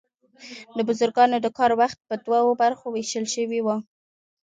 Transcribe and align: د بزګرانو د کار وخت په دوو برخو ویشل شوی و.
د 0.75 0.77
بزګرانو 0.87 1.37
د 1.41 1.47
کار 1.57 1.71
وخت 1.81 1.99
په 2.07 2.15
دوو 2.25 2.49
برخو 2.61 2.85
ویشل 2.89 3.25
شوی 3.35 3.59
و. 3.63 3.67